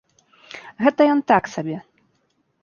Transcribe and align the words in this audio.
Гэта 0.85 1.01
ён 1.17 1.21
так 1.33 1.43
сабе. 1.53 1.77